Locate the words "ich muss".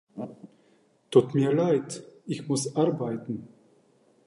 2.25-2.75